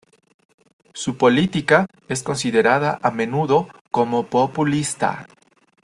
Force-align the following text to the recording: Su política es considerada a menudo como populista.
Su 0.95 1.15
política 1.15 1.85
es 2.07 2.23
considerada 2.23 2.97
a 3.03 3.11
menudo 3.11 3.67
como 3.91 4.25
populista. 4.25 5.27